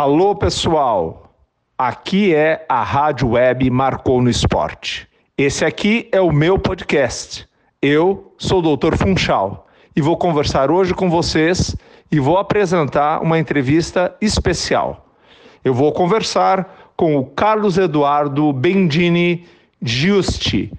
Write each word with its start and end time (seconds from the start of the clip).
Alô, 0.00 0.32
pessoal. 0.32 1.34
Aqui 1.76 2.32
é 2.32 2.64
a 2.68 2.84
Rádio 2.84 3.30
Web 3.30 3.68
Marcou 3.68 4.22
no 4.22 4.30
Esporte. 4.30 5.08
Esse 5.36 5.64
aqui 5.64 6.08
é 6.12 6.20
o 6.20 6.30
meu 6.30 6.56
podcast. 6.56 7.48
Eu 7.82 8.32
sou 8.38 8.62
o 8.62 8.76
Dr. 8.76 8.96
Funchal 8.96 9.66
e 9.96 10.00
vou 10.00 10.16
conversar 10.16 10.70
hoje 10.70 10.94
com 10.94 11.10
vocês 11.10 11.76
e 12.12 12.20
vou 12.20 12.38
apresentar 12.38 13.20
uma 13.20 13.40
entrevista 13.40 14.14
especial. 14.20 15.04
Eu 15.64 15.74
vou 15.74 15.90
conversar 15.90 16.92
com 16.96 17.16
o 17.16 17.26
Carlos 17.26 17.76
Eduardo 17.76 18.52
Bendini 18.52 19.48
Giusti. 19.82 20.72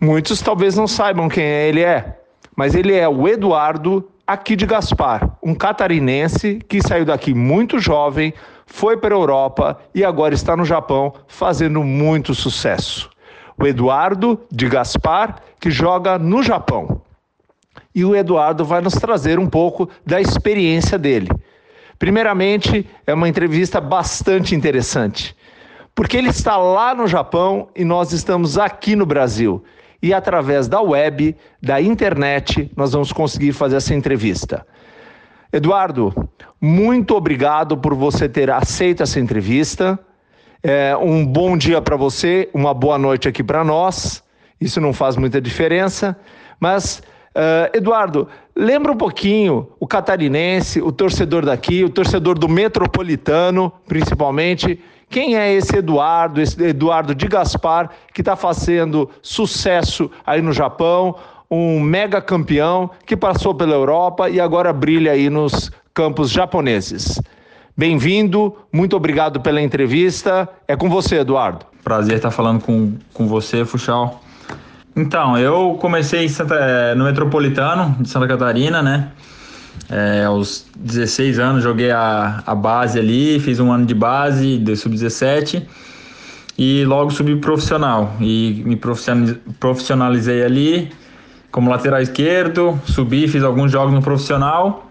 Muitos 0.00 0.40
talvez 0.40 0.76
não 0.76 0.86
saibam 0.86 1.28
quem 1.28 1.42
ele 1.42 1.82
é, 1.82 2.20
mas 2.54 2.76
ele 2.76 2.94
é 2.94 3.08
o 3.08 3.26
Eduardo 3.26 4.08
aqui 4.28 4.54
de 4.54 4.66
Gaspar, 4.66 5.38
um 5.42 5.54
catarinense 5.54 6.60
que 6.68 6.86
saiu 6.86 7.06
daqui 7.06 7.32
muito 7.32 7.78
jovem, 7.78 8.34
foi 8.66 8.98
para 8.98 9.14
a 9.14 9.18
Europa 9.18 9.80
e 9.94 10.04
agora 10.04 10.34
está 10.34 10.54
no 10.54 10.66
Japão 10.66 11.14
fazendo 11.26 11.82
muito 11.82 12.34
sucesso. 12.34 13.08
O 13.58 13.66
Eduardo 13.66 14.38
de 14.52 14.68
Gaspar, 14.68 15.36
que 15.58 15.70
joga 15.70 16.18
no 16.18 16.42
Japão. 16.42 17.00
E 17.94 18.04
o 18.04 18.14
Eduardo 18.14 18.66
vai 18.66 18.82
nos 18.82 18.92
trazer 18.92 19.38
um 19.38 19.48
pouco 19.48 19.88
da 20.04 20.20
experiência 20.20 20.98
dele. 20.98 21.30
Primeiramente, 21.98 22.86
é 23.06 23.14
uma 23.14 23.30
entrevista 23.30 23.80
bastante 23.80 24.54
interessante, 24.54 25.34
porque 25.94 26.18
ele 26.18 26.28
está 26.28 26.58
lá 26.58 26.94
no 26.94 27.06
Japão 27.06 27.70
e 27.74 27.82
nós 27.82 28.12
estamos 28.12 28.58
aqui 28.58 28.94
no 28.94 29.06
Brasil 29.06 29.64
e 30.02 30.14
através 30.14 30.68
da 30.68 30.80
web, 30.80 31.36
da 31.62 31.80
internet, 31.80 32.70
nós 32.76 32.92
vamos 32.92 33.12
conseguir 33.12 33.52
fazer 33.52 33.76
essa 33.76 33.94
entrevista. 33.94 34.66
Eduardo, 35.52 36.12
muito 36.60 37.14
obrigado 37.16 37.76
por 37.76 37.94
você 37.94 38.28
ter 38.28 38.50
aceito 38.50 39.02
essa 39.02 39.18
entrevista. 39.18 39.98
É, 40.62 40.96
um 40.96 41.24
bom 41.24 41.56
dia 41.56 41.80
para 41.80 41.96
você, 41.96 42.48
uma 42.52 42.74
boa 42.74 42.98
noite 42.98 43.28
aqui 43.28 43.42
para 43.42 43.64
nós. 43.64 44.22
Isso 44.60 44.80
não 44.80 44.92
faz 44.92 45.16
muita 45.16 45.40
diferença, 45.40 46.16
mas 46.60 47.02
Uh, 47.38 47.70
Eduardo, 47.76 48.26
lembra 48.56 48.90
um 48.90 48.96
pouquinho 48.96 49.68
o 49.78 49.86
catarinense, 49.86 50.82
o 50.82 50.90
torcedor 50.90 51.44
daqui, 51.44 51.84
o 51.84 51.88
torcedor 51.88 52.36
do 52.36 52.48
metropolitano, 52.48 53.72
principalmente, 53.86 54.80
quem 55.10 55.36
é 55.36 55.52
esse 55.52 55.76
Eduardo, 55.76 56.40
esse 56.40 56.62
Eduardo 56.62 57.14
de 57.14 57.26
Gaspar, 57.26 57.90
que 58.12 58.20
está 58.20 58.36
fazendo 58.36 59.08
sucesso 59.22 60.10
aí 60.26 60.42
no 60.42 60.52
Japão, 60.52 61.16
um 61.50 61.80
mega 61.80 62.20
campeão 62.20 62.90
que 63.06 63.16
passou 63.16 63.54
pela 63.54 63.74
Europa 63.74 64.28
e 64.28 64.38
agora 64.38 64.72
brilha 64.72 65.12
aí 65.12 65.30
nos 65.30 65.70
campos 65.94 66.30
japoneses. 66.30 67.20
Bem-vindo, 67.76 68.56
muito 68.72 68.96
obrigado 68.96 69.40
pela 69.40 69.62
entrevista. 69.62 70.48
É 70.66 70.76
com 70.76 70.90
você, 70.90 71.20
Eduardo. 71.20 71.64
Prazer 71.82 72.16
estar 72.16 72.30
falando 72.30 72.60
com, 72.60 72.94
com 73.14 73.26
você, 73.26 73.64
Fuxal. 73.64 74.20
Então, 74.94 75.38
eu 75.38 75.78
comecei 75.80 76.28
Santa, 76.28 76.56
é, 76.56 76.94
no 76.94 77.04
Metropolitano 77.04 77.96
de 78.00 78.08
Santa 78.08 78.26
Catarina, 78.26 78.82
né? 78.82 79.12
É, 79.90 80.24
aos 80.24 80.66
16 80.76 81.38
anos 81.38 81.62
joguei 81.62 81.90
a, 81.90 82.42
a 82.46 82.54
base 82.54 82.98
ali, 82.98 83.40
fiz 83.40 83.58
um 83.58 83.72
ano 83.72 83.86
de 83.86 83.94
base 83.94 84.58
de 84.58 84.76
sub-17 84.76 85.62
e 86.58 86.84
logo 86.84 87.10
subi 87.10 87.36
profissional. 87.36 88.14
E 88.20 88.62
me 88.66 88.78
profissionalizei 89.58 90.42
ali 90.42 90.90
como 91.50 91.70
lateral 91.70 92.00
esquerdo, 92.00 92.78
subi, 92.84 93.26
fiz 93.28 93.42
alguns 93.42 93.72
jogos 93.72 93.94
no 93.94 94.02
profissional 94.02 94.90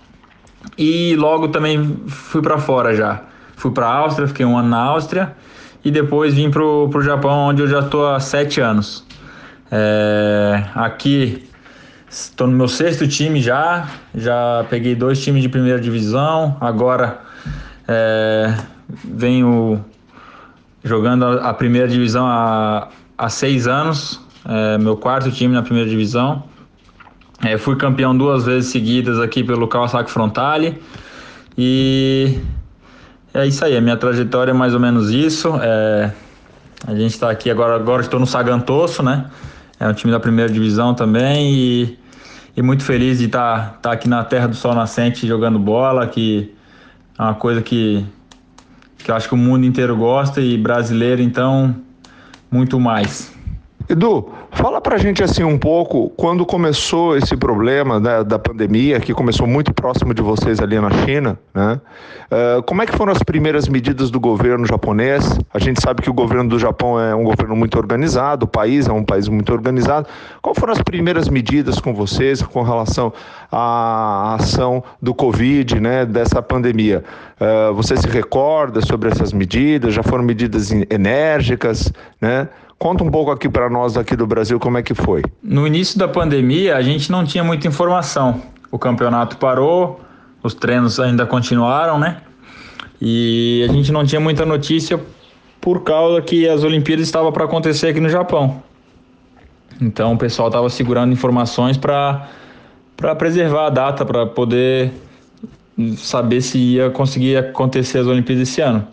e 0.77 1.15
logo 1.15 1.49
também 1.49 1.97
fui 2.08 2.41
para 2.41 2.58
fora 2.58 2.95
já. 2.95 3.21
Fui 3.55 3.71
para 3.71 3.88
a 3.88 3.93
Áustria, 3.93 4.27
fiquei 4.27 4.45
um 4.45 4.58
ano 4.58 4.69
na 4.69 4.81
Áustria 4.81 5.35
e 5.83 5.91
depois 5.91 6.33
vim 6.33 6.49
pro, 6.49 6.89
pro 6.89 7.02
Japão, 7.02 7.47
onde 7.47 7.61
eu 7.61 7.67
já 7.67 7.80
estou 7.80 8.08
há 8.08 8.19
sete 8.19 8.59
anos. 8.59 9.05
É, 9.71 10.63
aqui 10.75 11.48
Estou 12.09 12.47
no 12.47 12.55
meu 12.55 12.69
sexto 12.69 13.05
time 13.05 13.41
já, 13.41 13.89
já 14.15 14.65
peguei 14.69 14.95
dois 14.95 15.21
times 15.21 15.41
de 15.41 15.49
primeira 15.49 15.79
divisão, 15.79 16.55
agora 16.61 17.19
é, 17.85 18.55
venho 19.03 19.83
jogando 20.83 21.25
a, 21.25 21.53
primeira 21.53 21.85
divisão 21.85 22.25
há, 22.25 22.87
há 23.17 23.29
seis 23.29 23.67
anos, 23.67 24.21
é, 24.47 24.77
meu 24.77 24.95
quarto 24.95 25.29
time 25.31 25.53
na 25.53 25.61
primeira 25.61 25.89
divisão. 25.89 26.43
É, 27.43 27.57
fui 27.57 27.75
campeão 27.75 28.17
duas 28.17 28.45
vezes 28.45 28.71
seguidas 28.71 29.19
aqui 29.19 29.43
pelo 29.43 29.67
Kawasaki 29.67 30.09
Frontale 30.09 30.81
e 31.57 32.39
é 33.33 33.45
isso 33.45 33.63
aí, 33.65 33.75
a 33.75 33.81
minha 33.81 33.97
trajetória 33.97 34.51
é 34.51 34.53
mais 34.53 34.73
ou 34.73 34.79
menos 34.79 35.11
isso. 35.11 35.53
É, 35.61 36.11
a 36.87 36.95
gente 36.95 37.11
está 37.11 37.29
aqui 37.29 37.51
agora, 37.51 37.75
agora 37.75 38.01
estou 38.01 38.17
no 38.19 38.25
Sagantoso, 38.25 39.03
né? 39.03 39.25
É 39.80 39.88
um 39.88 39.93
time 39.93 40.11
da 40.11 40.20
primeira 40.20 40.52
divisão 40.52 40.93
também 40.93 41.54
e, 41.54 41.99
e 42.55 42.61
muito 42.61 42.83
feliz 42.83 43.20
de 43.20 43.26
estar 43.26 43.73
tá, 43.73 43.77
tá 43.82 43.92
aqui 43.92 44.10
na 44.10 44.23
Terra 44.23 44.48
do 44.48 44.55
Sol 44.55 44.73
Nascente 44.73 45.27
jogando 45.27 45.60
bola, 45.60 46.08
que 46.08 46.52
é 47.17 47.21
uma 47.21 47.36
coisa 47.36 47.61
que, 47.61 48.04
que 48.98 49.11
eu 49.11 49.16
acho 49.16 49.27
que 49.27 49.36
o 49.36 49.37
mundo 49.37 49.66
inteiro 49.66 49.95
gosta 49.95 50.42
e 50.42 50.58
brasileiro, 50.58 51.21
então, 51.21 51.76
muito 52.49 52.80
mais. 52.80 53.36
Edu, 53.89 54.30
fala 54.52 54.81
pra 54.81 54.98
gente 54.98 55.23
assim 55.23 55.45
um 55.45 55.58
pouco 55.58 56.09
quando 56.17 56.45
começou 56.45 57.15
esse 57.15 57.37
problema 57.37 58.02
né, 58.02 58.21
da 58.21 58.37
pandemia, 58.37 58.99
que 58.99 59.14
começou 59.14 59.48
muito 59.48 59.73
próximo 59.73 60.14
de 60.14 60.21
vocês 60.21 60.59
ali 60.59 60.77
na 60.77 60.89
China, 61.05 61.39
né? 61.53 61.80
Uh, 62.30 62.61
como 62.64 62.81
é 62.81 62.86
que 62.86 62.93
foram 62.93 63.14
as 63.14 63.23
primeiras 63.23 63.70
medidas 63.70 64.11
do 64.11 64.20
governo 64.20 64.65
japonês? 64.65 65.39
A 65.53 65.59
gente 65.59 65.81
sabe 65.81 66.02
que 66.02 66.09
o 66.09 66.14
governo 66.14 66.49
do 66.49 66.59
Japão 66.59 66.99
é 66.99 67.15
um 67.15 67.23
governo 67.23 67.55
muito 67.55 67.77
organizado, 67.77 68.43
o 68.43 68.48
país 68.48 68.89
é 68.89 68.92
um 68.92 69.05
país 69.05 69.30
muito 69.30 69.53
organizado. 69.53 70.05
Qual 70.42 70.54
foram 70.54 70.73
as 70.73 70.81
primeiras 70.81 71.30
medidas 71.30 71.80
com 71.80 71.93
vocês 71.93 72.42
com 72.42 72.64
relação 72.64 73.14
à 73.49 74.36
ação 74.37 74.83
do 75.02 75.15
Covid, 75.15 75.80
né, 75.80 76.05
dessa 76.05 76.42
pandemia? 76.42 77.05
Uh, 77.39 77.73
você 77.73 77.95
se 77.95 78.09
recorda 78.09 78.81
sobre 78.81 79.09
essas 79.09 79.31
medidas? 79.31 79.93
Já 79.93 80.04
foram 80.04 80.25
medidas 80.25 80.69
enérgicas, 80.89 81.93
né? 82.19 82.49
Conta 82.80 83.04
um 83.04 83.10
pouco 83.10 83.32
aqui 83.32 83.49
para 83.49 83.70
nós 83.70 83.98
aqui 83.98 84.15
do 84.15 84.27
Brasil 84.27 84.60
como 84.60 84.77
é 84.77 84.83
que 84.83 84.93
foi. 84.93 85.23
No 85.42 85.65
início 85.65 85.98
da 85.98 86.08
pandemia, 86.08 86.77
a 86.77 86.82
gente 86.82 87.11
não 87.11 87.26
tinha 87.26 87.43
muita 87.43 87.67
informação. 87.67 88.39
O 88.71 88.77
campeonato 88.77 89.38
parou, 89.38 89.99
os 90.43 90.54
treinos 90.54 90.99
ainda 90.99 91.26
continuaram, 91.26 91.98
né? 91.98 92.17
E 93.02 93.66
a 93.67 93.73
gente 93.73 93.92
não 93.92 94.05
tinha 94.05 94.21
muita 94.21 94.45
notícia 94.45 94.99
por 95.60 95.83
causa 95.83 96.21
que 96.21 96.48
as 96.48 96.64
Olimpíadas 96.64 97.08
estavam 97.08 97.32
para 97.32 97.45
acontecer 97.45 97.87
aqui 97.87 97.99
no 97.99 98.10
Japão. 98.10 98.61
Então 99.82 100.14
o 100.14 100.17
pessoal 100.17 100.49
estava 100.49 100.70
segurando 100.70 101.11
informações 101.11 101.77
para 101.77 102.27
para 102.95 103.14
preservar 103.14 103.67
a 103.67 103.70
data, 103.70 104.04
para 104.04 104.26
poder 104.26 104.92
saber 105.98 106.42
se 106.42 106.58
ia 106.58 106.89
conseguir 106.89 107.37
acontecer 107.37 107.99
as 107.99 108.08
Olimpíadas 108.08 108.49
esse 108.49 108.60
ano 108.60 108.87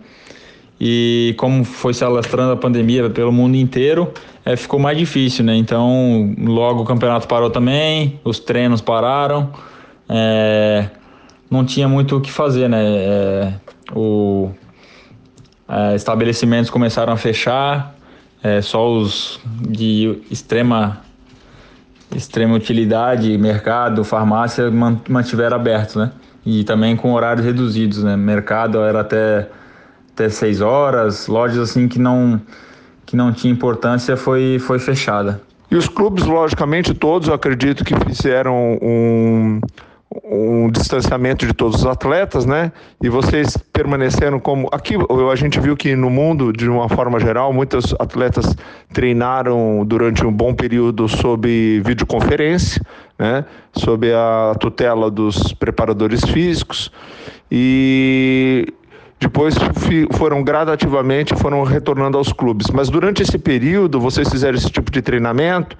e 0.81 1.35
como 1.39 1.65
foi 1.65 1.95
se 1.95 2.05
alastrando 2.05 2.53
a 2.53 2.57
pandemia 2.57 3.09
pelo 3.09 3.33
mundo 3.33 3.57
inteiro, 3.57 4.13
é, 4.45 4.57
ficou 4.57 4.79
mais 4.79 4.99
difícil, 4.99 5.45
né? 5.45 5.57
Então, 5.57 6.35
logo 6.39 6.83
o 6.83 6.85
campeonato 6.85 7.27
parou 7.29 7.51
também, 7.51 8.21
os 8.25 8.39
treinos 8.39 8.81
pararam, 8.81 9.51
é, 10.09 10.89
não 11.51 11.65
tinha 11.65 11.89
muito 11.89 12.17
o 12.17 12.21
que 12.21 12.31
fazer, 12.31 12.69
né? 12.69 12.83
É, 12.85 13.53
o, 13.95 14.51
é, 15.69 15.95
estabelecimentos 15.95 16.71
começaram 16.71 17.13
a 17.13 17.17
fechar, 17.17 17.95
é, 18.43 18.61
só 18.61 18.91
os 18.91 19.41
de 19.61 20.19
extrema 20.31 21.03
extrema 22.15 22.55
utilidade, 22.55 23.37
mercado, 23.39 24.05
farmácia 24.05 24.71
mantiveram 25.09 25.57
aberto, 25.57 25.99
né? 25.99 26.13
E 26.47 26.63
também 26.63 26.95
com 26.95 27.13
horários 27.13 27.45
reduzidos, 27.45 28.05
né? 28.05 28.17
Mercado 28.17 28.79
era 28.83 29.01
até 29.01 29.49
até 30.15 30.29
seis 30.29 30.61
horas, 30.61 31.27
lojas 31.27 31.59
assim 31.59 31.89
que 31.89 31.99
não 31.99 32.41
que 33.05 33.17
não 33.17 33.33
tinha 33.33 33.53
importância 33.53 34.17
foi 34.17 34.59
foi 34.59 34.79
fechada. 34.79 35.43
E 35.71 35.77
os 35.77 35.89
clubes, 35.89 36.25
logicamente, 36.25 36.95
todos 36.95 37.29
acredito 37.29 37.85
que 37.85 37.95
fizeram 38.07 38.79
um, 38.81 39.61
um 40.25 40.71
distanciamento 40.71 41.45
de 41.45 41.53
todos 41.53 41.81
os 41.81 41.87
atletas, 41.87 42.47
né? 42.47 42.71
E 43.03 43.09
vocês 43.09 43.57
permaneceram 43.73 44.39
como. 44.39 44.69
Aqui 44.71 44.95
a 44.95 45.35
gente 45.35 45.59
viu 45.59 45.77
que 45.77 45.97
no 45.97 46.11
mundo, 46.11 46.53
de 46.53 46.69
uma 46.69 46.89
forma 46.89 47.19
geral, 47.19 47.53
muitos 47.53 47.93
atletas 47.99 48.55
treinaram 48.93 49.85
durante 49.85 50.25
um 50.25 50.33
bom 50.33 50.55
período 50.55 51.09
sob 51.09 51.81
videoconferência, 51.85 52.81
né? 53.19 53.45
Sob 53.73 54.13
a 54.13 54.55
tutela 54.61 55.11
dos 55.11 55.53
preparadores 55.55 56.21
físicos. 56.23 56.93
E 57.51 58.73
depois 59.21 59.55
foram 60.13 60.43
gradativamente 60.43 61.35
foram 61.35 61.63
retornando 61.63 62.19
aos 62.19 62.33
clubes. 62.33 62.69
Mas 62.71 62.89
durante 62.89 63.23
esse 63.23 63.39
período 63.39 64.01
vocês 64.01 64.29
fizeram 64.29 64.57
esse 64.57 64.71
tipo 64.71 64.91
de 64.91 65.01
treinamento 65.01 65.77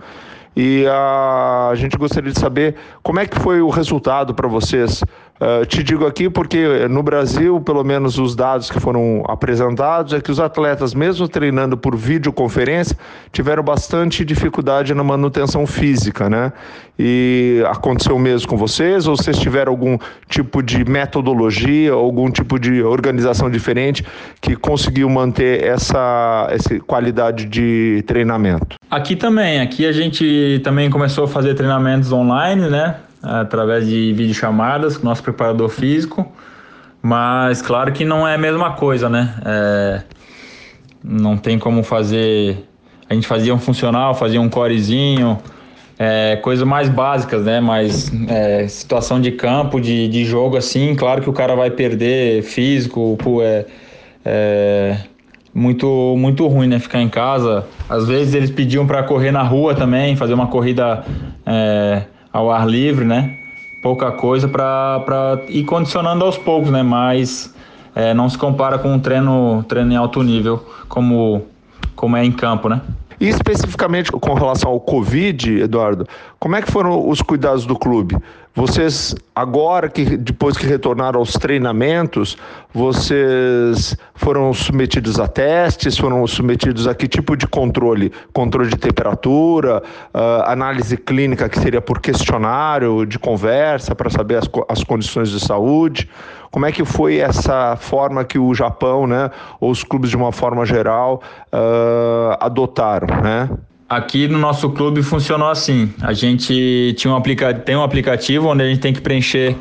e 0.57 0.87
a, 0.87 1.69
a 1.73 1.75
gente 1.75 1.97
gostaria 1.97 2.31
de 2.33 2.39
saber 2.39 2.77
como 3.03 3.21
é 3.21 3.27
que 3.27 3.39
foi 3.39 3.61
o 3.61 3.69
resultado 3.69 4.35
para 4.35 4.49
vocês 4.49 5.03
Uh, 5.41 5.67
te 5.67 5.83
digo 5.83 6.07
aqui 6.07 6.31
porque 6.31 6.87
no 6.89 7.03
Brasil, 7.03 7.61
pelo 7.61 7.83
menos 7.83 8.19
os 8.19 8.37
dados 8.37 8.71
que 8.71 8.79
foram 8.79 9.25
apresentados, 9.27 10.13
é 10.13 10.21
que 10.21 10.31
os 10.31 10.39
atletas, 10.39 10.95
mesmo 10.95 11.27
treinando 11.27 11.77
por 11.77 11.97
videoconferência, 11.97 12.97
tiveram 13.33 13.63
bastante 13.63 14.25
dificuldade 14.25 14.95
na 14.95 15.03
manutenção 15.03 15.67
física, 15.67 16.31
né? 16.31 16.53
E 16.97 17.65
aconteceu 17.69 18.17
mesmo 18.17 18.49
com 18.49 18.57
vocês? 18.57 19.09
Ou 19.09 19.17
vocês 19.17 19.37
tiveram 19.37 19.73
algum 19.73 19.99
tipo 20.29 20.63
de 20.63 20.85
metodologia, 20.85 21.93
algum 21.93 22.31
tipo 22.31 22.57
de 22.57 22.81
organização 22.83 23.51
diferente 23.51 24.05
que 24.41 24.55
conseguiu 24.55 25.11
manter 25.11 25.65
essa, 25.65 26.47
essa 26.51 26.79
qualidade 26.79 27.47
de 27.47 28.05
treinamento? 28.07 28.77
Aqui 28.89 29.17
também, 29.17 29.61
aqui 29.61 29.85
a 29.85 29.91
gente 29.91 30.61
também 30.63 30.89
começou 30.89 31.25
a 31.25 31.29
fazer 31.29 31.55
treinamentos 31.55 32.13
online, 32.13 32.71
né? 32.71 32.95
Através 33.25 33.87
de 33.87 34.13
videochamadas 34.13 34.97
com 34.97 35.07
nosso 35.07 35.23
preparador 35.23 35.69
físico, 35.69 36.31
mas 37.03 37.61
claro 37.61 37.93
que 37.93 38.05
não 38.05 38.27
é 38.27 38.35
a 38.35 38.39
mesma 38.39 38.73
coisa, 38.73 39.09
né? 39.09 39.35
É, 39.45 40.03
não 41.03 41.37
tem 41.37 41.59
como 41.59 41.83
fazer. 41.83 42.67
A 43.09 43.15
gente 43.15 43.27
fazia 43.27 43.55
um 43.55 43.59
funcional, 43.59 44.15
fazia 44.15 44.41
um 44.41 44.49
corezinho, 44.49 45.39
é, 45.99 46.37
coisas 46.37 46.67
mais 46.67 46.89
básicas, 46.89 47.45
né? 47.45 47.61
Mas 47.61 48.11
é, 48.29 48.67
situação 48.69 49.21
de 49.21 49.33
campo, 49.33 49.81
de, 49.81 50.09
de 50.09 50.25
jogo 50.25 50.57
assim, 50.57 50.95
claro 50.95 51.21
que 51.21 51.29
o 51.29 51.33
cara 51.33 51.55
vai 51.55 51.71
perder 51.71 52.43
físico, 52.43 53.17
pô, 53.23 53.43
é, 53.43 53.67
é 54.25 54.97
muito, 55.53 56.17
muito 56.17 56.47
ruim, 56.47 56.67
né? 56.67 56.79
Ficar 56.79 57.01
em 57.01 57.09
casa. 57.09 57.67
Às 57.89 58.09
vezes 58.09 58.35
eles 58.35 58.51
pediam 58.51 58.87
para 58.87 59.03
correr 59.03 59.31
na 59.31 59.43
rua 59.43 59.75
também, 59.75 60.17
fazer 60.17 60.35
uma 60.35 60.47
corrida 60.47 61.05
é, 61.47 62.03
ao 62.35 62.51
ar 62.51 62.67
livre, 62.67 63.05
né? 63.05 63.35
Pouca 63.81 64.11
coisa 64.11 64.49
para 64.49 65.41
ir 65.49 65.63
condicionando 65.63 66.25
aos 66.25 66.37
poucos, 66.37 66.69
né? 66.69 66.83
Mas 66.83 67.55
é, 67.95 68.13
não 68.13 68.29
se 68.29 68.37
compara 68.37 68.77
com 68.77 68.93
um 68.93 68.99
treino, 68.99 69.65
treino 69.69 69.93
em 69.93 69.97
alto 69.97 70.21
nível 70.21 70.67
como, 70.89 71.47
como 71.95 72.17
é 72.17 72.25
em 72.25 72.33
campo, 72.33 72.69
né? 72.69 72.81
E 73.21 73.29
especificamente 73.29 74.11
com 74.11 74.35
relação 74.35 74.73
ao 74.73 74.81
Covid, 74.81 75.61
Eduardo, 75.61 76.09
como 76.41 76.57
é 76.57 76.63
que 76.63 76.73
foram 76.73 77.09
os 77.09 77.23
cuidados 77.23 77.65
do 77.65 77.79
clube? 77.79 78.17
Vocês, 78.57 79.17
agora 79.35 79.89
que 79.89 80.17
depois 80.17 80.57
que 80.57 80.65
retornaram 80.65 81.19
aos 81.19 81.33
treinamentos, 81.33 82.39
vocês 82.73 83.97
foram 84.15 84.55
submetidos 84.55 85.19
a 85.19 85.27
testes, 85.27 85.99
foram 85.99 86.25
submetidos 86.25 86.87
a 86.87 86.95
que 86.95 87.09
tipo 87.09 87.37
de 87.37 87.49
controle? 87.49 88.13
Controle 88.33 88.71
de 88.71 88.77
temperatura, 88.77 89.83
uh, 90.15 90.45
análise 90.47 90.97
clínica, 90.97 91.49
que 91.49 91.59
seria 91.59 91.81
por 91.81 92.01
questionário 92.01 93.05
de 93.05 93.19
conversa 93.19 93.93
para 93.93 94.09
saber 94.09 94.37
as, 94.37 94.49
as 94.69 94.85
condições 94.85 95.31
de 95.31 95.41
saúde. 95.41 96.09
Como 96.53 96.65
é 96.65 96.71
que 96.71 96.85
foi 96.85 97.17
essa 97.17 97.75
forma 97.75 98.25
que 98.25 98.39
o 98.39 98.55
Japão, 98.55 99.05
né, 99.05 99.33
ou 99.61 99.73
os 99.73 99.83
clubes 99.83 100.11
de 100.11 100.17
uma 100.17 100.31
forma 100.31 100.65
geral, 100.65 101.21
uh, 101.53 102.37
adotaram, 102.39 103.21
né? 103.21 103.51
Aqui 103.89 104.27
no 104.27 104.39
nosso 104.39 104.71
clube 104.71 105.03
funcionou 105.03 105.49
assim. 105.49 105.93
A 106.01 106.13
gente 106.13 106.95
tinha 106.97 107.13
um 107.13 107.17
aplica 107.17 107.53
tem 107.53 107.77
um 107.77 107.83
aplicativo 107.83 108.49
onde 108.49 108.63
a 108.63 108.67
gente 108.67 108.81
tem 108.81 108.93
que 108.93 109.01
preencher 109.01 109.57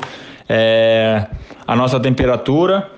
é, 0.48 1.26
a 1.66 1.76
nossa 1.76 2.00
temperatura, 2.00 2.90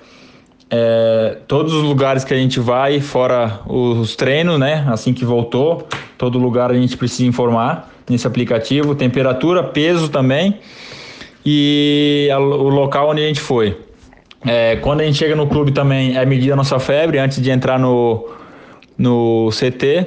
é, 0.71 1.39
todos 1.47 1.73
os 1.73 1.83
lugares 1.83 2.25
que 2.25 2.33
a 2.33 2.37
gente 2.37 2.61
vai, 2.61 3.01
fora 3.01 3.61
os 3.67 4.17
treinos, 4.17 4.59
né? 4.59 4.85
Assim 4.89 5.13
que 5.13 5.25
voltou, 5.25 5.87
todo 6.17 6.39
lugar 6.39 6.71
a 6.71 6.75
gente 6.75 6.97
precisa 6.97 7.29
informar 7.29 7.91
nesse 8.09 8.27
aplicativo, 8.27 8.95
temperatura, 8.95 9.63
peso 9.63 10.09
também 10.09 10.59
e 11.45 12.29
a, 12.33 12.39
o 12.39 12.69
local 12.69 13.11
onde 13.11 13.23
a 13.23 13.27
gente 13.27 13.41
foi. 13.41 13.79
É, 14.45 14.77
quando 14.77 15.01
a 15.01 15.05
gente 15.05 15.19
chega 15.19 15.35
no 15.35 15.47
clube 15.47 15.73
também 15.73 16.17
é 16.17 16.25
medida 16.27 16.53
a 16.53 16.57
nossa 16.57 16.79
febre 16.79 17.19
antes 17.19 17.41
de 17.41 17.51
entrar 17.51 17.79
no, 17.79 18.29
no 18.99 19.49
CT. 19.51 20.07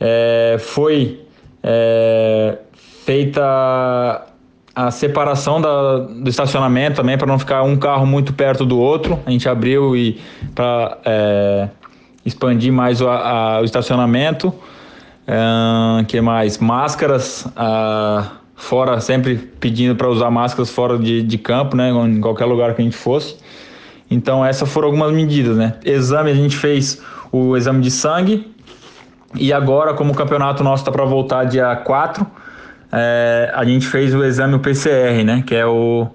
É, 0.00 0.56
foi 0.58 1.20
é, 1.62 2.58
feita 3.04 4.26
a 4.74 4.90
separação 4.90 5.60
da, 5.60 5.98
do 5.98 6.28
estacionamento 6.28 6.96
também 6.96 7.18
para 7.18 7.26
não 7.26 7.38
ficar 7.38 7.62
um 7.62 7.76
carro 7.76 8.06
muito 8.06 8.32
perto 8.32 8.64
do 8.64 8.78
outro. 8.78 9.20
A 9.26 9.30
gente 9.30 9.48
abriu 9.48 9.94
e 9.94 10.18
para 10.54 10.98
é, 11.04 11.68
expandir 12.24 12.72
mais 12.72 13.00
o, 13.00 13.08
a, 13.08 13.60
o 13.60 13.64
estacionamento. 13.64 14.52
Que 16.08 16.20
mais? 16.20 16.58
Máscaras. 16.58 17.46
A, 17.54 18.32
fora, 18.60 19.00
sempre 19.00 19.36
pedindo 19.36 19.96
para 19.96 20.08
usar 20.08 20.30
máscaras 20.30 20.70
fora 20.70 20.98
de, 20.98 21.22
de 21.22 21.38
campo, 21.38 21.74
né, 21.74 21.90
em 21.90 22.20
qualquer 22.20 22.44
lugar 22.44 22.74
que 22.74 22.82
a 22.82 22.84
gente 22.84 22.96
fosse. 22.96 23.36
Então, 24.10 24.44
essas 24.44 24.70
foram 24.70 24.88
algumas 24.88 25.12
medidas, 25.12 25.56
né? 25.56 25.74
Exame, 25.84 26.30
a 26.30 26.34
gente 26.34 26.56
fez 26.56 27.00
o 27.32 27.56
exame 27.56 27.80
de 27.80 27.90
sangue 27.90 28.52
e 29.34 29.52
agora, 29.52 29.94
como 29.94 30.12
o 30.12 30.14
campeonato 30.14 30.64
nosso 30.64 30.82
está 30.82 30.90
para 30.90 31.04
voltar 31.04 31.44
dia 31.44 31.74
4, 31.76 32.26
é, 32.92 33.52
a 33.54 33.64
gente 33.64 33.86
fez 33.86 34.14
o 34.14 34.24
exame 34.24 34.54
o 34.54 34.58
PCR, 34.58 35.24
né, 35.24 35.42
que 35.46 35.54
é 35.54 35.64
o, 35.64 36.08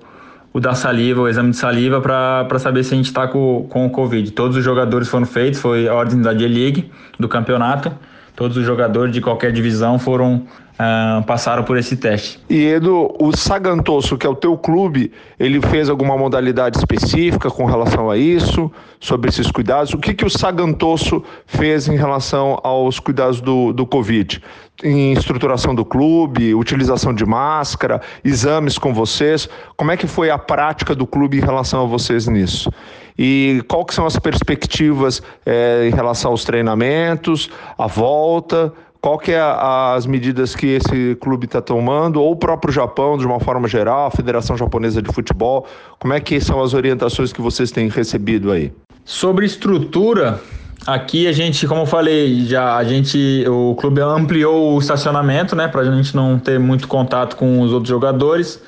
o 0.51 0.59
da 0.59 0.73
saliva, 0.73 1.21
o 1.21 1.27
exame 1.27 1.51
de 1.51 1.57
saliva 1.57 2.01
para 2.01 2.59
saber 2.59 2.83
se 2.83 2.93
a 2.93 2.97
gente 2.97 3.05
está 3.05 3.27
com, 3.27 3.65
com 3.69 3.85
o 3.85 3.89
Covid. 3.89 4.31
Todos 4.31 4.57
os 4.57 4.63
jogadores 4.63 5.07
foram 5.07 5.25
feitos, 5.25 5.61
foi 5.61 5.87
a 5.87 5.93
ordem 5.93 6.21
da 6.21 6.33
D-League 6.33 6.91
do 7.17 7.29
campeonato. 7.29 7.91
Todos 8.35 8.57
os 8.57 8.65
jogadores 8.65 9.13
de 9.13 9.21
qualquer 9.21 9.53
divisão 9.53 9.97
foram 9.97 10.45
uh, 10.79 11.23
passaram 11.23 11.63
por 11.63 11.77
esse 11.77 11.95
teste. 11.97 12.39
E 12.49 12.65
Edu, 12.65 13.13
o 13.19 13.35
Sagantoso, 13.35 14.17
que 14.17 14.25
é 14.25 14.29
o 14.29 14.35
teu 14.35 14.57
clube, 14.57 15.11
ele 15.39 15.61
fez 15.61 15.89
alguma 15.89 16.17
modalidade 16.17 16.77
específica 16.77 17.49
com 17.49 17.65
relação 17.65 18.09
a 18.09 18.17
isso, 18.17 18.71
sobre 18.99 19.29
esses 19.29 19.51
cuidados? 19.51 19.93
O 19.93 19.97
que, 19.97 20.13
que 20.13 20.25
o 20.25 20.29
Sagantoso 20.29 21.23
fez 21.45 21.87
em 21.87 21.95
relação 21.95 22.59
aos 22.63 22.99
cuidados 22.99 23.41
do, 23.41 23.71
do 23.71 23.85
Covid? 23.85 24.41
Em 24.83 25.13
estruturação 25.13 25.73
do 25.73 25.85
clube, 25.85 26.53
utilização 26.53 27.13
de 27.13 27.25
máscara, 27.25 28.01
exames 28.23 28.77
com 28.77 28.93
vocês, 28.93 29.47
como 29.77 29.91
é 29.91 29.97
que 29.97 30.05
foi 30.05 30.29
a 30.29 30.37
prática 30.37 30.93
do 30.93 31.07
clube 31.07 31.37
em 31.37 31.41
relação 31.41 31.83
a 31.83 31.85
vocês 31.85 32.27
nisso? 32.27 32.69
E 33.17 33.63
qual 33.69 33.85
são 33.89 34.05
as 34.05 34.19
perspectivas 34.19 35.23
é, 35.45 35.87
em 35.87 35.95
relação 35.95 36.31
aos 36.31 36.43
treinamentos, 36.43 37.49
a 37.77 37.87
volta? 37.87 38.73
Qual 39.05 39.19
que 39.19 39.33
é 39.33 39.39
as 39.39 40.07
medidas 40.07 40.55
que 40.55 40.65
esse 40.65 41.15
clube 41.21 41.45
está 41.45 41.61
tomando, 41.61 42.19
ou 42.19 42.31
o 42.31 42.35
próprio 42.35 42.73
Japão, 42.73 43.19
de 43.19 43.23
uma 43.23 43.39
forma 43.39 43.67
geral, 43.67 44.07
a 44.07 44.09
Federação 44.09 44.57
Japonesa 44.57 44.99
de 44.99 45.13
Futebol? 45.13 45.67
Como 45.99 46.11
é 46.11 46.19
que 46.19 46.41
são 46.41 46.59
as 46.59 46.73
orientações 46.73 47.31
que 47.31 47.39
vocês 47.39 47.69
têm 47.69 47.87
recebido 47.87 48.51
aí? 48.51 48.73
Sobre 49.03 49.45
estrutura, 49.45 50.41
aqui 50.87 51.27
a 51.27 51.31
gente, 51.31 51.67
como 51.67 51.81
eu 51.81 51.85
falei, 51.85 52.47
já 52.47 52.77
a 52.77 52.83
gente, 52.83 53.45
o 53.47 53.75
clube 53.75 54.01
ampliou 54.01 54.73
o 54.73 54.79
estacionamento, 54.79 55.55
né, 55.55 55.67
para 55.67 55.81
a 55.81 55.85
gente 55.85 56.15
não 56.15 56.39
ter 56.39 56.59
muito 56.59 56.87
contato 56.87 57.35
com 57.35 57.61
os 57.61 57.71
outros 57.71 57.89
jogadores. 57.89 58.59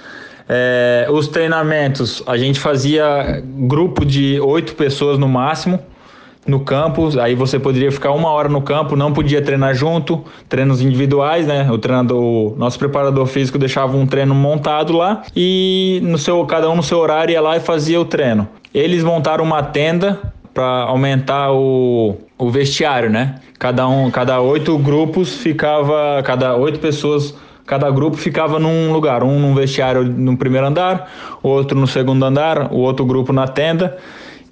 É, 0.47 1.07
os 1.09 1.27
treinamentos, 1.27 2.21
a 2.27 2.37
gente 2.37 2.59
fazia 2.59 3.43
grupo 3.43 4.05
de 4.05 4.39
oito 4.39 4.75
pessoas 4.75 5.17
no 5.17 5.27
máximo 5.27 5.79
no 6.47 6.61
campo, 6.61 7.09
aí 7.19 7.35
você 7.35 7.59
poderia 7.59 7.91
ficar 7.91 8.11
uma 8.13 8.29
hora 8.29 8.47
no 8.47 8.61
campo, 8.61 8.95
não 8.95 9.11
podia 9.11 9.41
treinar 9.41 9.75
junto, 9.75 10.23
treinos 10.47 10.81
individuais, 10.81 11.45
né? 11.45 11.69
O 11.69 11.77
treinador, 11.77 12.57
nosso 12.57 12.79
preparador 12.79 13.25
físico 13.27 13.57
deixava 13.57 13.97
um 13.97 14.07
treino 14.07 14.33
montado 14.33 14.93
lá 14.93 15.23
e 15.35 15.99
no 16.03 16.17
seu, 16.17 16.45
cada 16.45 16.69
um 16.69 16.75
no 16.77 16.83
seu 16.83 16.99
horário 16.99 17.33
ia 17.33 17.41
lá 17.41 17.57
e 17.57 17.59
fazia 17.59 17.99
o 17.99 18.05
treino. 18.05 18.47
Eles 18.73 19.03
montaram 19.03 19.43
uma 19.43 19.61
tenda 19.61 20.19
para 20.53 20.83
aumentar 20.83 21.51
o, 21.51 22.17
o 22.37 22.49
vestiário, 22.49 23.09
né? 23.09 23.35
Cada 23.59 23.87
um, 23.87 24.09
cada 24.09 24.39
oito 24.39 24.77
grupos 24.77 25.35
ficava, 25.35 26.21
cada 26.23 26.55
oito 26.55 26.79
pessoas 26.79 27.35
cada 27.65 27.91
grupo 27.91 28.15
ficava 28.15 28.59
num 28.59 28.93
lugar, 28.93 29.23
um 29.23 29.37
num 29.37 29.53
vestiário 29.53 30.01
no 30.05 30.37
primeiro 30.37 30.67
andar, 30.67 31.11
outro 31.43 31.77
no 31.77 31.85
segundo 31.85 32.23
andar, 32.23 32.71
o 32.71 32.77
outro 32.77 33.05
grupo 33.05 33.33
na 33.33 33.45
tenda 33.45 33.97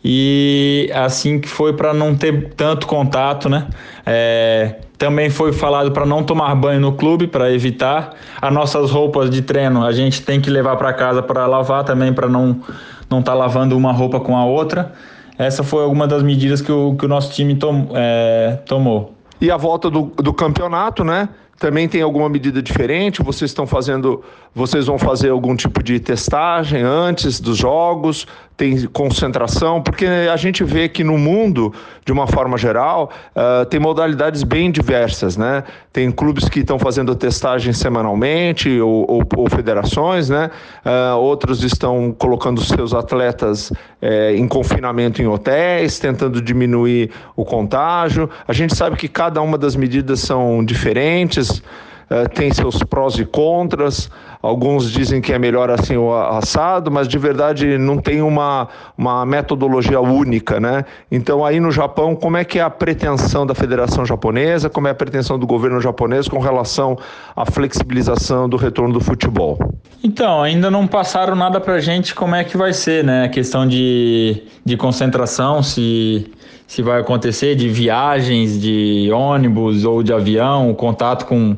e 0.07 0.87
assim 0.93 1.39
que 1.39 1.49
foi 1.49 1.73
para 1.73 1.91
não 1.91 2.15
ter 2.15 2.53
tanto 2.55 2.85
contato, 2.85 3.49
né? 3.49 3.67
É, 4.05 4.75
também 4.99 5.31
foi 5.31 5.51
falado 5.51 5.91
para 5.91 6.05
não 6.05 6.21
tomar 6.21 6.53
banho 6.53 6.79
no 6.79 6.93
clube 6.93 7.25
para 7.25 7.51
evitar. 7.51 8.13
As 8.39 8.53
nossas 8.53 8.91
roupas 8.91 9.31
de 9.31 9.41
treino 9.41 9.83
a 9.83 9.91
gente 9.91 10.21
tem 10.21 10.39
que 10.39 10.47
levar 10.47 10.75
para 10.75 10.93
casa 10.93 11.23
para 11.23 11.47
lavar 11.47 11.83
também 11.83 12.13
para 12.13 12.29
não 12.29 12.61
não 13.09 13.19
estar 13.19 13.31
tá 13.31 13.37
lavando 13.37 13.75
uma 13.75 13.91
roupa 13.91 14.19
com 14.19 14.37
a 14.37 14.45
outra. 14.45 14.93
Essa 15.39 15.63
foi 15.63 15.83
alguma 15.83 16.05
das 16.05 16.21
medidas 16.21 16.61
que 16.61 16.71
o, 16.71 16.95
que 16.95 17.05
o 17.05 17.07
nosso 17.07 17.33
time 17.33 17.55
tom, 17.55 17.89
é, 17.95 18.59
tomou. 18.67 19.15
E 19.41 19.49
a 19.49 19.57
volta 19.57 19.89
do, 19.89 20.03
do 20.17 20.33
campeonato, 20.33 21.03
né? 21.03 21.29
Também 21.57 21.87
tem 21.87 22.01
alguma 22.01 22.27
medida 22.27 22.61
diferente? 22.61 23.23
Vocês 23.23 23.51
estão 23.51 23.65
fazendo, 23.65 24.23
vocês 24.53 24.87
vão 24.87 24.97
fazer 24.97 25.29
algum 25.29 25.55
tipo 25.55 25.81
de 25.81 25.99
testagem 25.99 26.81
antes 26.81 27.39
dos 27.39 27.57
jogos? 27.57 28.27
Tem 28.57 28.85
concentração? 28.87 29.81
Porque 29.81 30.05
a 30.05 30.35
gente 30.37 30.63
vê 30.63 30.87
que 30.87 31.03
no 31.03 31.17
mundo, 31.17 31.73
de 32.05 32.11
uma 32.11 32.25
forma 32.25 32.57
geral, 32.57 33.11
uh, 33.35 33.65
tem 33.65 33.79
modalidades 33.79 34.43
bem 34.43 34.71
diversas, 34.71 35.35
né? 35.35 35.63
Tem 35.91 36.09
clubes 36.09 36.47
que 36.47 36.59
estão 36.59 36.79
fazendo 36.79 37.13
testagem 37.15 37.73
semanalmente 37.73 38.79
ou, 38.79 39.05
ou, 39.09 39.23
ou 39.35 39.49
federações, 39.49 40.29
né? 40.29 40.49
Uh, 40.85 41.17
outros 41.17 41.63
estão 41.63 42.15
colocando 42.17 42.63
seus 42.63 42.93
atletas 42.93 43.71
eh, 44.01 44.35
em 44.35 44.47
confinamento 44.47 45.21
em 45.21 45.25
hotéis, 45.25 45.97
tentando 45.97 46.41
diminuir 46.41 47.09
o 47.35 47.43
contágio. 47.43 48.29
A 48.47 48.53
gente 48.53 48.75
sabe 48.75 48.97
que 48.97 49.07
cada 49.07 49.41
uma 49.41 49.57
das 49.57 49.75
medidas 49.75 50.19
são 50.19 50.63
diferentes 50.63 51.44
uh, 51.49 52.27
tem 52.33 52.53
seus 52.53 52.81
prós 52.83 53.15
e 53.15 53.25
contras. 53.25 54.09
Alguns 54.45 54.91
dizem 54.91 55.21
que 55.21 55.33
é 55.33 55.39
melhor 55.39 55.71
assim 55.71 55.97
o 55.97 56.13
assado, 56.13 56.91
mas 56.91 57.07
de 57.07 57.17
verdade 57.17 57.77
não 57.79 57.97
tem 57.97 58.21
uma, 58.21 58.67
uma 58.95 59.25
metodologia 59.25 59.99
única, 59.99 60.59
né? 60.59 60.85
Então 61.11 61.43
aí 61.43 61.59
no 61.59 61.71
Japão, 61.71 62.15
como 62.15 62.37
é 62.37 62.43
que 62.43 62.59
é 62.59 62.61
a 62.61 62.69
pretensão 62.69 63.45
da 63.45 63.55
Federação 63.55 64.05
Japonesa, 64.05 64.69
como 64.69 64.87
é 64.87 64.91
a 64.91 64.95
pretensão 64.95 65.39
do 65.39 65.47
governo 65.47 65.81
japonês 65.81 66.27
com 66.27 66.37
relação 66.37 66.95
à 67.35 67.43
flexibilização 67.43 68.47
do 68.47 68.55
retorno 68.55 68.93
do 68.93 68.99
futebol? 68.99 69.57
Então, 70.03 70.43
ainda 70.43 70.69
não 70.69 70.85
passaram 70.85 71.35
nada 71.35 71.59
pra 71.59 71.79
gente 71.79 72.13
como 72.13 72.35
é 72.35 72.43
que 72.43 72.55
vai 72.55 72.71
ser, 72.71 73.03
né? 73.03 73.25
A 73.25 73.29
questão 73.29 73.67
de, 73.67 74.43
de 74.63 74.77
concentração, 74.77 75.63
se 75.63 76.31
se 76.67 76.81
vai 76.81 76.99
acontecer 76.99 77.55
de 77.55 77.69
viagens 77.69 78.59
de 78.59 79.09
ônibus 79.11 79.85
ou 79.85 80.01
de 80.01 80.11
avião, 80.11 80.73
contato 80.73 81.25
com, 81.25 81.55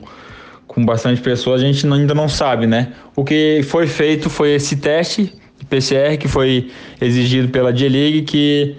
com 0.78 0.86
bastante 0.86 1.20
pessoas, 1.22 1.64
a 1.64 1.66
gente 1.66 1.92
ainda 1.92 2.14
não 2.14 2.30
sabe, 2.30 2.68
né? 2.68 2.90
O 3.16 3.24
que 3.24 3.62
foi 3.64 3.88
feito 3.88 4.30
foi 4.30 4.54
esse 4.54 4.76
teste 4.76 5.34
de 5.58 5.66
PCR 5.66 6.16
que 6.20 6.28
foi 6.28 6.70
exigido 7.02 7.48
pela 7.48 7.74
D-League, 7.74 8.22
que, 8.22 8.76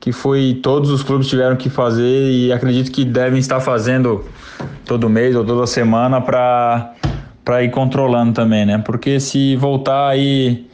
que 0.00 0.10
foi 0.10 0.58
todos 0.60 0.90
os 0.90 1.04
clubes 1.04 1.28
tiveram 1.28 1.54
que 1.54 1.70
fazer 1.70 2.32
e 2.32 2.52
acredito 2.52 2.90
que 2.90 3.04
devem 3.04 3.38
estar 3.38 3.60
fazendo 3.60 4.24
todo 4.84 5.08
mês 5.08 5.36
ou 5.36 5.44
toda 5.44 5.68
semana 5.68 6.20
para 6.20 6.94
para 7.44 7.62
ir 7.62 7.70
controlando 7.70 8.32
também, 8.32 8.66
né? 8.66 8.78
Porque 8.78 9.20
se 9.20 9.54
voltar 9.54 10.08
aí 10.08 10.66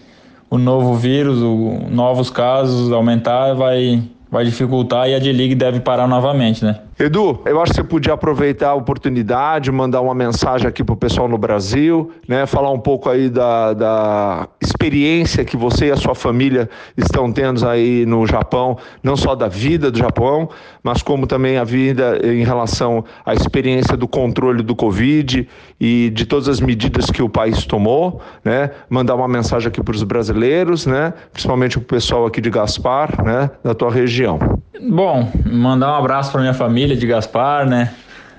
o 0.48 0.56
novo 0.56 0.94
vírus, 0.94 1.38
o, 1.38 1.86
novos 1.90 2.30
casos 2.30 2.90
aumentar, 2.92 3.52
vai 3.52 4.02
vai 4.30 4.44
dificultar 4.46 5.06
e 5.06 5.14
a 5.14 5.18
D-League 5.18 5.54
deve 5.54 5.80
parar 5.80 6.08
novamente, 6.08 6.64
né? 6.64 6.80
Edu, 6.98 7.42
eu 7.44 7.60
acho 7.60 7.72
que 7.72 7.76
você 7.76 7.84
podia 7.84 8.14
aproveitar 8.14 8.70
a 8.70 8.74
oportunidade, 8.74 9.70
mandar 9.70 10.00
uma 10.00 10.14
mensagem 10.14 10.66
aqui 10.66 10.82
para 10.82 10.94
o 10.94 10.96
pessoal 10.96 11.28
no 11.28 11.36
Brasil, 11.36 12.10
né? 12.26 12.46
Falar 12.46 12.70
um 12.70 12.78
pouco 12.78 13.10
aí 13.10 13.28
da, 13.28 13.74
da 13.74 14.48
experiência 14.62 15.44
que 15.44 15.58
você 15.58 15.88
e 15.88 15.90
a 15.90 15.96
sua 15.96 16.14
família 16.14 16.70
estão 16.96 17.30
tendo 17.30 17.68
aí 17.68 18.06
no 18.06 18.26
Japão, 18.26 18.78
não 19.02 19.14
só 19.14 19.34
da 19.34 19.46
vida 19.46 19.90
do 19.90 19.98
Japão, 19.98 20.48
mas 20.82 21.02
como 21.02 21.26
também 21.26 21.58
a 21.58 21.64
vida 21.64 22.18
em 22.24 22.42
relação 22.42 23.04
à 23.26 23.34
experiência 23.34 23.94
do 23.94 24.08
controle 24.08 24.62
do 24.62 24.74
Covid 24.74 25.46
e 25.78 26.08
de 26.14 26.24
todas 26.24 26.48
as 26.48 26.62
medidas 26.62 27.10
que 27.10 27.22
o 27.22 27.28
país 27.28 27.66
tomou, 27.66 28.22
né? 28.42 28.70
Mandar 28.88 29.16
uma 29.16 29.28
mensagem 29.28 29.68
aqui 29.68 29.82
para 29.82 29.94
os 29.94 30.02
brasileiros, 30.02 30.86
né? 30.86 31.12
Principalmente 31.30 31.76
o 31.76 31.82
pessoal 31.82 32.24
aqui 32.24 32.40
de 32.40 32.48
Gaspar, 32.48 33.22
né? 33.22 33.50
Da 33.62 33.74
tua 33.74 33.90
região. 33.90 34.38
Bom, 34.80 35.30
mandar 35.44 35.92
um 35.92 35.94
abraço 35.94 36.30
para 36.30 36.40
minha 36.40 36.54
família 36.54 36.85
de 36.94 37.06
Gaspar, 37.06 37.66
né? 37.66 37.92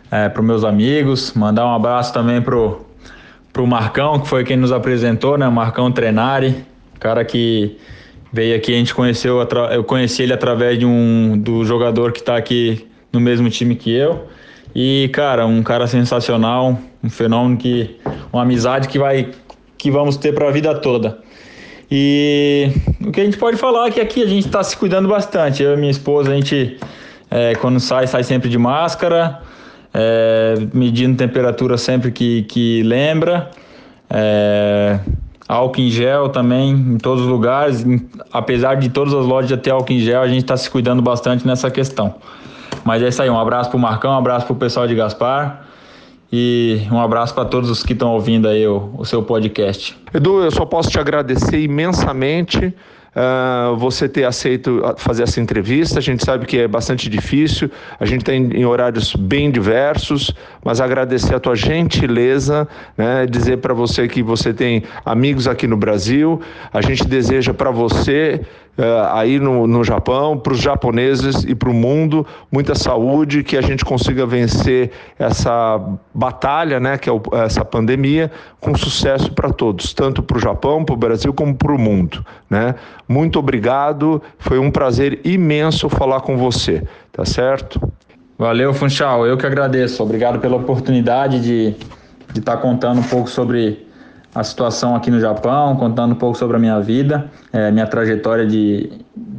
É, 0.10 0.30
para 0.30 0.42
meus 0.42 0.64
amigos, 0.64 1.34
mandar 1.34 1.66
um 1.66 1.74
abraço 1.74 2.14
também 2.14 2.42
pro 2.42 2.86
pro 3.52 3.66
Marcão, 3.66 4.20
que 4.20 4.28
foi 4.28 4.44
quem 4.44 4.56
nos 4.56 4.72
apresentou, 4.72 5.36
né? 5.36 5.50
Marcão 5.50 5.92
Trenari, 5.92 6.64
cara 7.00 7.26
que 7.26 7.76
veio 8.32 8.56
aqui, 8.56 8.72
a 8.72 8.78
gente 8.78 8.94
conheceu, 8.94 9.40
eu 9.72 9.84
conheci 9.84 10.22
ele 10.22 10.34
através 10.34 10.78
de 10.78 10.86
um 10.86 11.36
do 11.36 11.66
jogador 11.66 12.12
que 12.12 12.20
está 12.20 12.38
aqui 12.38 12.86
no 13.12 13.20
mesmo 13.20 13.50
time 13.50 13.76
que 13.76 13.92
eu. 13.92 14.28
E, 14.76 15.10
cara, 15.12 15.48
um 15.48 15.64
cara 15.64 15.88
sensacional, 15.88 16.78
um 17.04 17.10
fenômeno 17.10 17.58
que 17.58 17.96
uma 18.32 18.44
amizade 18.44 18.88
que 18.88 19.00
vai 19.00 19.32
que 19.76 19.90
vamos 19.90 20.18
ter 20.18 20.34
para 20.34 20.48
a 20.50 20.52
vida 20.52 20.76
toda. 20.76 21.20
E 21.90 22.70
o 23.02 23.12
que 23.12 23.22
a 23.22 23.26
gente 23.26 23.38
pode 23.38 23.58
falar 23.58 23.88
é 23.88 23.92
que 23.92 24.02
aqui 24.02 24.22
a 24.22 24.28
gente 24.28 24.46
está 24.46 24.64
se 24.64 24.76
cuidando 24.76 25.08
bastante. 25.08 25.64
Eu 25.64 25.74
e 25.74 25.78
minha 25.78 25.92
esposa, 25.92 26.32
a 26.32 26.36
gente, 26.36 26.78
é, 27.30 27.56
quando 27.56 27.80
sai, 27.80 28.08
sai 28.08 28.24
sempre 28.24 28.50
de 28.50 28.58
máscara, 28.58 29.42
é, 29.94 30.56
medindo 30.74 31.18
temperatura 31.18 31.78
sempre 31.78 32.12
que, 32.12 32.44
que 32.44 32.84
lembra. 32.84 33.50
É, 34.10 35.00
álcool 35.48 35.82
em 35.82 35.90
gel 35.90 36.30
também 36.30 36.72
em 36.72 36.98
todos 36.98 37.24
os 37.24 37.30
lugares. 37.30 37.86
Apesar 38.32 38.76
de 38.76 38.90
todas 38.90 39.14
as 39.14 39.26
lojas 39.26 39.50
já 39.50 39.58
ter 39.58 39.72
álcool 39.72 39.94
em 39.94 40.00
gel, 40.00 40.22
a 40.22 40.28
gente 40.28 40.42
está 40.42 40.58
se 40.58 40.70
cuidando 40.70 41.02
bastante 41.02 41.46
nessa 41.46 41.70
questão. 41.70 42.16
Mas 42.84 43.02
é 43.02 43.08
isso 43.08 43.22
aí, 43.22 43.30
um 43.30 43.40
abraço 43.40 43.70
para 43.70 43.78
o 43.78 43.82
Marcão, 43.82 44.12
um 44.12 44.18
abraço 44.18 44.46
para 44.46 44.54
o 44.54 44.58
pessoal 44.58 44.88
de 44.88 44.96
Gaspar. 44.96 45.68
E 46.32 46.82
um 46.92 47.00
abraço 47.00 47.34
para 47.34 47.46
todos 47.46 47.70
os 47.70 47.84
que 47.84 47.94
estão 47.94 48.12
ouvindo 48.12 48.50
aí 48.50 48.68
o, 48.68 48.92
o 48.98 49.06
seu 49.06 49.24
podcast. 49.24 49.98
Edu, 50.14 50.44
eu 50.44 50.52
só 50.52 50.66
posso 50.66 50.90
te 50.90 51.00
agradecer 51.00 51.60
imensamente 51.60 52.74
uh, 53.18 53.76
você 53.76 54.08
ter 54.08 54.26
aceito 54.26 54.82
fazer 54.98 55.24
essa 55.24 55.42
entrevista. 55.42 55.98
A 55.98 56.02
gente 56.02 56.24
sabe 56.24 56.46
que 56.46 56.60
é 56.60 56.68
bastante 56.68 57.10
difícil, 57.10 57.70
a 58.00 58.06
gente 58.06 58.24
tem 58.24 58.50
em 58.54 58.66
horários 58.66 59.16
bem 59.16 59.50
diversos, 59.50 60.32
mas 60.64 60.80
agradecer 60.80 61.34
a 61.34 61.40
tua 61.40 61.56
gentileza, 61.56 62.68
né, 62.96 63.26
dizer 63.26 63.58
para 63.58 63.74
você 63.74 64.08
que 64.08 64.22
você 64.22 64.54
tem 64.54 64.84
amigos 65.04 65.48
aqui 65.48 65.66
no 65.66 65.78
Brasil. 65.78 66.40
A 66.72 66.82
gente 66.82 67.06
deseja 67.06 67.54
para 67.54 67.72
você 67.72 68.42
aí 69.12 69.40
no, 69.40 69.66
no 69.66 69.84
Japão, 69.84 70.38
para 70.38 70.54
os 70.54 70.60
japoneses 70.60 71.44
e 71.44 71.56
para 71.56 71.70
o 71.70 71.74
mundo, 71.74 72.26
muita 72.52 72.76
saúde, 72.76 73.44
que 73.44 73.58
a 73.58 73.62
gente 73.62 73.84
consiga 73.84 74.26
vencer 74.26 74.92
essa 75.18 75.82
batalha, 76.14 76.80
né, 76.80 76.98
que 76.98 77.10
é 77.10 77.12
o, 77.12 77.22
essa 77.34 77.66
pandemia, 77.66 78.32
com 78.60 78.76
sucesso 78.76 79.32
para 79.32 79.50
todos, 79.52 79.94
tanto 79.94 80.22
para 80.22 80.38
o 80.38 80.40
Japão, 80.40 80.86
para 80.86 80.94
o 80.94 80.98
Brasil, 80.98 81.34
como 81.34 81.56
para 81.56 81.72
o 81.72 81.80
mundo. 81.80 82.24
Né? 82.50 82.76
Muito 83.08 83.40
obrigado, 83.40 84.22
foi 84.38 84.60
um 84.60 84.70
prazer 84.70 85.22
imenso 85.24 85.90
falar 85.90 86.22
com 86.22 86.38
você, 86.38 86.84
tá 87.12 87.26
certo? 87.26 87.82
Valeu, 88.38 88.72
Funchal, 88.72 89.26
eu 89.26 89.36
que 89.36 89.48
agradeço. 89.48 90.04
Obrigado 90.04 90.40
pela 90.40 90.58
oportunidade 90.58 91.42
de 91.42 91.76
estar 92.38 92.56
tá 92.56 92.62
contando 92.62 93.00
um 93.00 93.04
pouco 93.04 93.28
sobre 93.28 93.87
a 94.34 94.44
situação 94.44 94.96
aqui 94.96 95.10
no 95.10 95.20
Japão, 95.20 95.76
contando 95.76 96.12
um 96.14 96.18
pouco 96.18 96.38
sobre 96.38 96.58
a 96.58 96.60
minha 96.60 96.80
vida, 96.80 97.30
é, 97.52 97.72
minha 97.72 97.88
trajetória 97.88 98.46
de, 98.46 98.92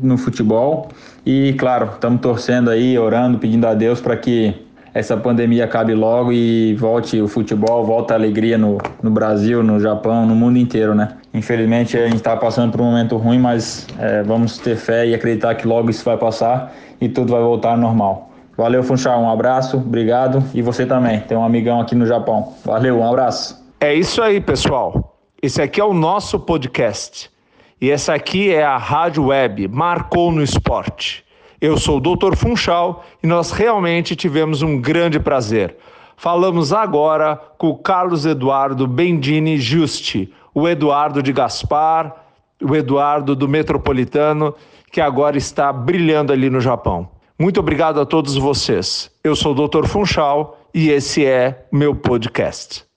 no 0.03 0.17
futebol. 0.19 0.89
E, 1.25 1.55
claro, 1.59 1.91
estamos 1.95 2.21
torcendo 2.21 2.71
aí, 2.71 2.99
orando, 2.99 3.39
pedindo 3.39 3.67
a 3.67 3.75
Deus 3.75 4.01
para 4.01 4.17
que 4.17 4.55
essa 4.95 5.17
pandemia 5.17 5.65
acabe 5.65 5.95
logo 5.95 6.33
e 6.33 6.75
volte 6.75 7.21
o 7.21 7.29
futebol, 7.29 7.85
volte 7.85 8.13
a 8.13 8.17
alegria 8.17 8.59
no, 8.59 8.79
no 9.03 9.11
Brasil, 9.11 9.63
no 9.63 9.79
Japão, 9.79 10.27
no 10.27 10.35
mundo 10.35 10.59
inteiro, 10.59 10.95
né? 10.95 11.11
Infelizmente 11.33 11.97
a 11.97 12.07
gente 12.07 12.17
está 12.17 12.37
passando 12.37 12.73
por 12.73 12.81
um 12.81 12.87
momento 12.87 13.17
ruim, 13.17 13.39
mas 13.39 13.87
é, 13.99 14.23
vamos 14.23 14.59
ter 14.59 14.77
fé 14.77 15.07
e 15.07 15.15
acreditar 15.15 15.55
que 15.55 15.69
logo 15.69 15.91
isso 15.91 16.05
vai 16.05 16.17
passar 16.17 16.75
e 17.01 17.09
tudo 17.09 17.33
vai 17.33 17.43
voltar 17.43 17.71
ao 17.71 17.77
normal. 17.77 18.31
Valeu, 18.57 18.83
Funchal, 18.83 19.21
um 19.23 19.31
abraço, 19.31 19.77
obrigado. 19.77 20.43
E 20.53 20.63
você 20.63 20.85
também, 20.85 21.21
tem 21.21 21.39
um 21.39 21.45
amigão 21.45 21.81
aqui 21.81 21.95
no 21.95 22.05
Japão. 22.05 22.55
Valeu, 22.65 22.99
um 22.99 23.09
abraço. 23.09 23.58
É 23.81 23.95
isso 23.95 24.21
aí, 24.21 24.41
pessoal. 24.41 25.17
Esse 25.41 25.63
aqui 25.63 25.81
é 25.81 25.85
o 25.85 25.95
nosso 25.95 26.41
podcast. 26.41 27.31
E 27.81 27.89
essa 27.93 28.13
aqui 28.13 28.51
é 28.51 28.65
a 28.65 28.77
Rádio 28.77 29.27
Web 29.27 29.69
Marcou 29.69 30.33
no 30.33 30.43
Esporte. 30.43 31.25
Eu 31.61 31.77
sou 31.79 31.99
o 31.99 32.01
Dr. 32.01 32.35
Funchal 32.35 33.05
e 33.23 33.27
nós 33.29 33.53
realmente 33.53 34.17
tivemos 34.17 34.63
um 34.63 34.81
grande 34.81 35.21
prazer. 35.21 35.77
Falamos 36.17 36.73
agora 36.73 37.37
com 37.57 37.69
o 37.69 37.79
Carlos 37.79 38.27
Eduardo 38.27 38.85
Bendini 38.85 39.59
Justi, 39.59 40.35
o 40.53 40.69
Eduardo 40.69 41.23
de 41.23 41.33
Gaspar, 41.33 42.17
o 42.61 42.75
Eduardo 42.75 43.37
do 43.37 43.47
Metropolitano, 43.47 44.57
que 44.91 45.01
agora 45.01 45.39
está 45.39 45.73
brilhando 45.73 46.33
ali 46.33 46.51
no 46.51 46.61
Japão. 46.61 47.09
Muito 47.39 47.61
obrigado 47.61 48.01
a 48.01 48.05
todos 48.05 48.35
vocês. 48.35 49.09
Eu 49.23 49.37
sou 49.37 49.55
o 49.55 49.69
Dr. 49.69 49.87
Funchal 49.87 50.59
e 50.75 50.91
esse 50.91 51.25
é 51.25 51.65
meu 51.71 51.95
podcast. 51.95 52.88